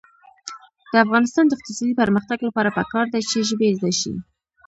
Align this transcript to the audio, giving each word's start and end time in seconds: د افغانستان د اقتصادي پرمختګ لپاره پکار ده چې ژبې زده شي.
د 0.91 0.93
افغانستان 1.05 1.45
د 1.47 1.51
اقتصادي 1.57 1.93
پرمختګ 2.01 2.39
لپاره 2.47 2.73
پکار 2.77 3.05
ده 3.13 3.19
چې 3.29 3.47
ژبې 3.49 3.75
زده 3.77 3.91
شي. 3.99 4.13